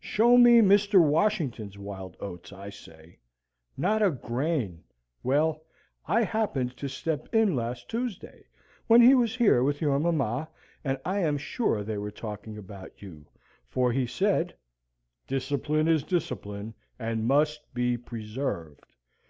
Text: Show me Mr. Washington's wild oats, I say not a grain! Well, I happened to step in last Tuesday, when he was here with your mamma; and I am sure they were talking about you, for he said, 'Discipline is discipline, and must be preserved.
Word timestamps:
Show 0.00 0.38
me 0.38 0.62
Mr. 0.62 0.98
Washington's 1.06 1.76
wild 1.76 2.16
oats, 2.18 2.54
I 2.54 2.70
say 2.70 3.18
not 3.76 4.00
a 4.00 4.10
grain! 4.10 4.82
Well, 5.22 5.62
I 6.06 6.22
happened 6.22 6.74
to 6.78 6.88
step 6.88 7.28
in 7.34 7.54
last 7.54 7.90
Tuesday, 7.90 8.46
when 8.86 9.02
he 9.02 9.14
was 9.14 9.36
here 9.36 9.62
with 9.62 9.82
your 9.82 9.98
mamma; 9.98 10.48
and 10.84 10.96
I 11.04 11.18
am 11.18 11.36
sure 11.36 11.82
they 11.84 11.98
were 11.98 12.10
talking 12.10 12.56
about 12.56 13.02
you, 13.02 13.26
for 13.68 13.92
he 13.92 14.06
said, 14.06 14.54
'Discipline 15.26 15.86
is 15.86 16.02
discipline, 16.02 16.72
and 16.98 17.26
must 17.26 17.74
be 17.74 17.98
preserved. 17.98 18.86